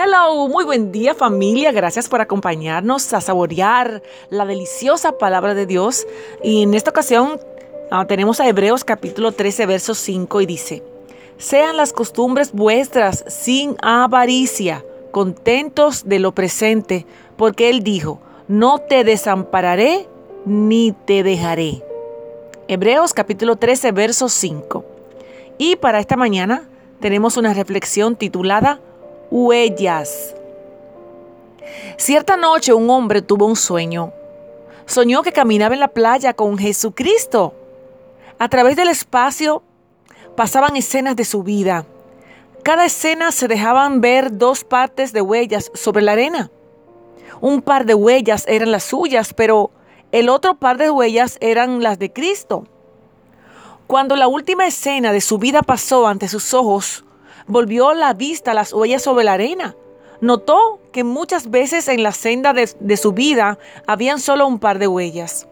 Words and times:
Hello, 0.00 0.46
muy 0.46 0.64
buen 0.64 0.92
día 0.92 1.12
familia, 1.12 1.72
gracias 1.72 2.08
por 2.08 2.20
acompañarnos 2.20 3.12
a 3.14 3.20
saborear 3.20 4.00
la 4.30 4.46
deliciosa 4.46 5.18
palabra 5.18 5.54
de 5.54 5.66
Dios. 5.66 6.06
Y 6.40 6.62
en 6.62 6.74
esta 6.74 6.90
ocasión 6.90 7.40
ah, 7.90 8.06
tenemos 8.06 8.38
a 8.38 8.46
Hebreos 8.46 8.84
capítulo 8.84 9.32
13, 9.32 9.66
verso 9.66 9.96
5 9.96 10.40
y 10.40 10.46
dice, 10.46 10.84
sean 11.36 11.76
las 11.76 11.92
costumbres 11.92 12.52
vuestras 12.52 13.24
sin 13.26 13.74
avaricia, 13.82 14.84
contentos 15.10 16.06
de 16.08 16.20
lo 16.20 16.30
presente, 16.30 17.04
porque 17.36 17.68
Él 17.68 17.82
dijo, 17.82 18.20
no 18.46 18.78
te 18.78 19.02
desampararé 19.02 20.06
ni 20.44 20.92
te 20.92 21.24
dejaré. 21.24 21.82
Hebreos 22.68 23.14
capítulo 23.14 23.56
13, 23.56 23.90
verso 23.90 24.28
5. 24.28 24.84
Y 25.58 25.74
para 25.74 25.98
esta 25.98 26.16
mañana 26.16 26.68
tenemos 27.00 27.36
una 27.36 27.52
reflexión 27.52 28.14
titulada 28.14 28.80
huellas. 29.30 30.34
Cierta 31.96 32.36
noche 32.36 32.72
un 32.72 32.88
hombre 32.90 33.22
tuvo 33.22 33.46
un 33.46 33.56
sueño. 33.56 34.12
Soñó 34.86 35.22
que 35.22 35.32
caminaba 35.32 35.74
en 35.74 35.80
la 35.80 35.88
playa 35.88 36.32
con 36.32 36.56
Jesucristo. 36.58 37.54
A 38.38 38.48
través 38.48 38.76
del 38.76 38.88
espacio 38.88 39.62
pasaban 40.36 40.76
escenas 40.76 41.16
de 41.16 41.24
su 41.24 41.42
vida. 41.42 41.84
Cada 42.62 42.86
escena 42.86 43.32
se 43.32 43.48
dejaban 43.48 44.00
ver 44.00 44.36
dos 44.38 44.64
partes 44.64 45.12
de 45.12 45.20
huellas 45.20 45.70
sobre 45.74 46.02
la 46.02 46.12
arena. 46.12 46.50
Un 47.40 47.62
par 47.62 47.84
de 47.84 47.94
huellas 47.94 48.44
eran 48.48 48.72
las 48.72 48.84
suyas, 48.84 49.34
pero 49.34 49.70
el 50.10 50.28
otro 50.28 50.54
par 50.54 50.78
de 50.78 50.90
huellas 50.90 51.38
eran 51.40 51.82
las 51.82 51.98
de 51.98 52.12
Cristo. 52.12 52.64
Cuando 53.86 54.16
la 54.16 54.28
última 54.28 54.66
escena 54.66 55.12
de 55.12 55.20
su 55.20 55.38
vida 55.38 55.62
pasó 55.62 56.06
ante 56.06 56.28
sus 56.28 56.52
ojos, 56.54 57.04
volvió 57.48 57.94
la 57.94 58.12
vista 58.14 58.52
a 58.52 58.54
las 58.54 58.72
huellas 58.72 59.02
sobre 59.02 59.24
la 59.24 59.32
arena. 59.32 59.74
Notó 60.20 60.80
que 60.92 61.04
muchas 61.04 61.50
veces 61.50 61.88
en 61.88 62.02
la 62.02 62.12
senda 62.12 62.52
de, 62.52 62.96
su 62.96 63.12
vida 63.12 63.58
habían 63.86 64.20
solo 64.20 64.46
un 64.46 64.58
par 64.58 64.78
de 64.78 64.86
huellas. 64.86 65.48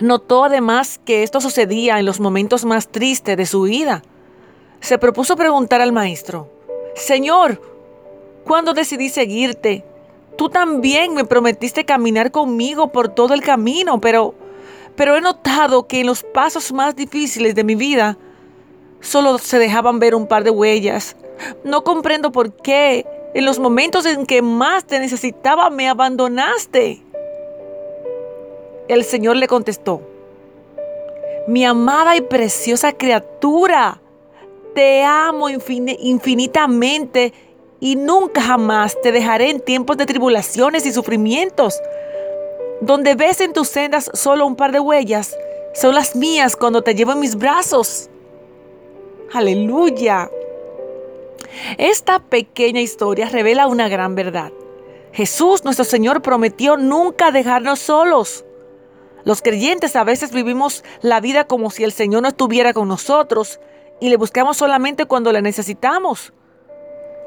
Notó 0.00 0.44
además 0.44 1.00
que 1.04 1.22
esto 1.22 1.40
sucedía 1.40 1.98
en 1.98 2.06
los 2.06 2.20
momentos 2.20 2.64
más 2.64 2.88
tristes 2.88 3.36
de 3.36 3.46
su 3.46 3.62
vida. 3.62 4.02
Se 4.80 4.98
propuso 4.98 5.36
preguntar 5.36 5.80
al 5.80 5.92
maestro, 5.92 6.48
Señor, 6.94 7.60
¿cuándo 8.44 8.72
decidí 8.72 9.08
seguirte? 9.08 9.84
Tú 10.36 10.48
también 10.48 11.14
me 11.14 11.24
prometiste 11.24 11.84
caminar 11.84 12.30
conmigo 12.30 12.88
por 12.88 13.08
todo 13.08 13.34
el 13.34 13.42
camino, 13.42 14.00
pero 14.00 14.34
he 14.96 15.20
notado 15.20 15.86
que 15.86 16.00
en 16.00 16.06
los 16.06 16.22
pasos 16.22 16.72
más 16.72 16.96
difíciles 16.96 17.54
de 17.54 17.64
mi 17.64 17.74
vida 17.74 18.16
solo 19.04 19.38
se 19.38 19.58
dejaban 19.58 20.00
ver 20.00 20.14
un 20.14 20.26
par 20.26 20.42
de 20.42 20.50
huellas. 20.50 21.14
No 21.62 21.84
comprendo 21.84 22.32
por 22.32 22.52
qué 22.52 23.06
en 23.34 23.44
los 23.44 23.58
momentos 23.58 24.06
en 24.06 24.26
que 24.26 24.42
más 24.42 24.84
te 24.84 24.98
necesitaba 24.98 25.70
me 25.70 25.88
abandonaste. 25.88 27.02
El 28.88 29.04
Señor 29.04 29.36
le 29.36 29.46
contestó, 29.48 30.02
mi 31.46 31.64
amada 31.64 32.16
y 32.16 32.20
preciosa 32.20 32.92
criatura, 32.92 34.00
te 34.74 35.04
amo 35.04 35.48
infinitamente 35.48 37.32
y 37.80 37.96
nunca 37.96 38.40
jamás 38.40 38.96
te 39.02 39.12
dejaré 39.12 39.50
en 39.50 39.60
tiempos 39.60 39.96
de 39.96 40.06
tribulaciones 40.06 40.86
y 40.86 40.92
sufrimientos. 40.92 41.80
Donde 42.80 43.14
ves 43.14 43.40
en 43.40 43.52
tus 43.52 43.68
sendas 43.68 44.10
solo 44.14 44.46
un 44.46 44.56
par 44.56 44.72
de 44.72 44.80
huellas, 44.80 45.36
son 45.74 45.94
las 45.94 46.16
mías 46.16 46.56
cuando 46.56 46.82
te 46.82 46.94
llevo 46.94 47.12
en 47.12 47.20
mis 47.20 47.36
brazos. 47.36 48.10
Aleluya. 49.32 50.30
Esta 51.78 52.18
pequeña 52.20 52.80
historia 52.80 53.28
revela 53.28 53.66
una 53.66 53.88
gran 53.88 54.14
verdad. 54.14 54.52
Jesús, 55.12 55.64
nuestro 55.64 55.84
Señor, 55.84 56.22
prometió 56.22 56.76
nunca 56.76 57.30
dejarnos 57.30 57.78
solos. 57.78 58.44
Los 59.24 59.42
creyentes 59.42 59.96
a 59.96 60.04
veces 60.04 60.32
vivimos 60.32 60.84
la 61.00 61.20
vida 61.20 61.46
como 61.46 61.70
si 61.70 61.84
el 61.84 61.92
Señor 61.92 62.22
no 62.22 62.28
estuviera 62.28 62.72
con 62.72 62.88
nosotros 62.88 63.60
y 64.00 64.08
le 64.08 64.16
buscamos 64.16 64.56
solamente 64.56 65.06
cuando 65.06 65.32
le 65.32 65.40
necesitamos. 65.40 66.32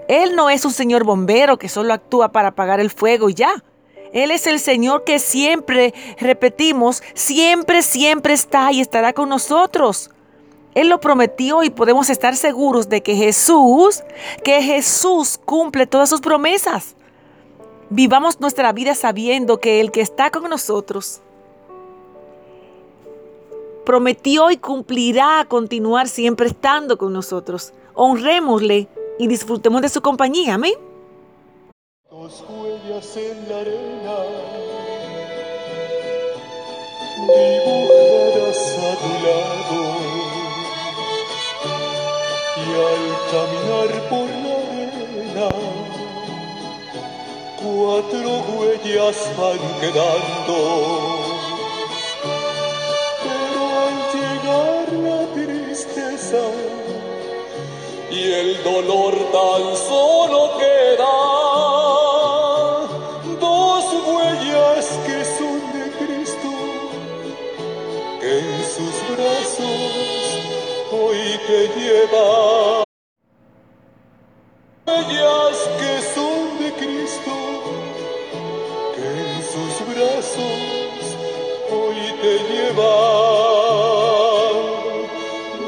Él 0.08 0.36
no 0.36 0.50
es 0.50 0.64
un 0.64 0.72
Señor 0.72 1.04
bombero 1.04 1.58
que 1.58 1.70
solo 1.70 1.94
actúa 1.94 2.32
para 2.32 2.50
apagar 2.50 2.80
el 2.80 2.92
fuego 2.92 3.30
y 3.30 3.34
ya. 3.34 3.64
Él 4.14 4.32
es 4.32 4.48
el 4.48 4.60
Señor 4.60 5.04
que 5.04 5.20
siempre, 5.20 5.94
repetimos, 6.20 7.04
siempre, 7.14 7.82
siempre 7.82 8.34
está 8.34 8.72
y 8.72 8.80
estará 8.80 9.14
con 9.14 9.30
nosotros. 9.30 10.12
Él 10.78 10.90
lo 10.90 11.00
prometió 11.00 11.64
y 11.64 11.72
podemos 11.72 12.08
estar 12.12 12.36
seguros 12.36 12.88
de 12.88 13.02
que 13.02 13.16
Jesús, 13.16 14.04
que 14.44 14.62
Jesús 14.62 15.40
cumple 15.44 15.88
todas 15.88 16.08
sus 16.08 16.22
promesas. 16.22 16.96
Vivamos 17.90 18.40
nuestra 18.40 18.72
vida 18.74 18.94
sabiendo 18.94 19.60
que 19.60 19.82
el 19.82 19.90
que 19.90 20.02
está 20.02 20.30
con 20.30 20.48
nosotros 20.48 21.22
prometió 23.88 24.52
y 24.52 24.58
cumplirá 24.58 25.48
continuar 25.50 26.08
siempre 26.08 26.46
estando 26.46 27.00
con 27.00 27.12
nosotros. 27.12 27.74
Honrémosle 27.96 28.88
y 29.18 29.28
disfrutemos 29.28 29.82
de 29.82 29.90
su 29.90 30.04
compañía. 30.04 30.54
Amén. 30.54 30.76
En 33.16 33.50
la 33.50 33.58
arena, 33.58 34.14
a 38.78 38.96
tu 38.96 39.10
lado 39.26 40.07
al 42.78 43.06
caminar 43.32 43.92
por 44.10 44.30
la 44.44 44.56
arena, 44.68 45.50
cuatro 47.62 48.30
huellas 48.54 49.18
van 49.38 49.64
quedando. 49.82 50.58
Pero 53.24 53.62
al 53.86 53.98
llegar 54.14 54.88
la 55.08 55.22
tristeza 55.34 56.44
y 58.12 58.14
el 58.34 58.64
dolor 58.64 59.14
tan 59.32 59.64
solo 59.76 60.40
queda, 60.58 60.77
te 71.48 71.68
lleva. 71.80 72.84
Ellas 74.86 75.58
que 75.80 75.94
son 76.14 76.60
de 76.60 76.70
Cristo, 76.74 77.34
que 78.94 79.06
en 79.24 79.36
sus 79.52 79.74
brazos 79.92 81.00
hoy 81.72 82.00
te 82.22 82.34
lleva. 82.50 82.96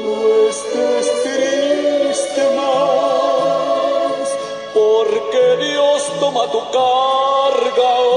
No 0.04 0.16
estés 0.50 1.06
triste 1.24 2.42
más, 2.58 4.26
porque 4.74 5.42
Dios 5.64 6.00
toma 6.20 6.44
tu 6.52 6.60
carga 6.70 8.09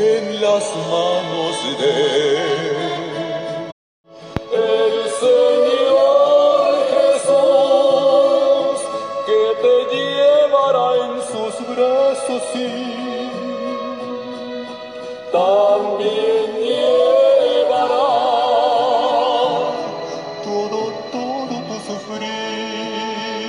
en 0.00 0.40
las 0.40 0.64
manos 0.90 1.56
de. 1.78 2.80
El 4.52 4.94
Señor 5.24 6.68
Jesús 6.94 8.78
que 9.26 9.42
te 9.62 9.76
llevará 9.94 10.88
en 11.04 11.14
sus 11.32 11.54
brazos 11.70 12.44
y 12.54 12.66
también 15.32 16.39